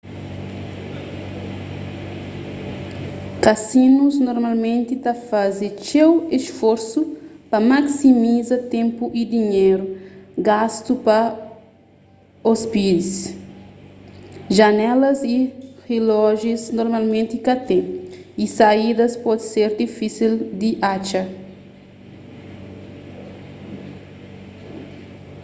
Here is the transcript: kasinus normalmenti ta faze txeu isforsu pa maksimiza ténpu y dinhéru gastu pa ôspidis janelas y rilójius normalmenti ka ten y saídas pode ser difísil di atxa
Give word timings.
kasinus 3.45 4.15
normalmenti 4.27 4.93
ta 5.05 5.13
faze 5.29 5.67
txeu 5.83 6.11
isforsu 6.37 7.01
pa 7.49 7.57
maksimiza 7.71 8.55
ténpu 8.73 9.03
y 9.21 9.23
dinhéru 9.31 9.85
gastu 10.49 10.91
pa 11.05 11.19
ôspidis 12.51 13.11
janelas 14.57 15.19
y 15.35 15.37
rilójius 15.87 16.63
normalmenti 16.79 17.35
ka 17.45 17.55
ten 17.67 17.83
y 18.43 18.45
saídas 18.57 19.13
pode 19.25 19.43
ser 19.53 19.69
difísil 19.81 20.33
di 20.59 20.69
atxa 20.93 21.21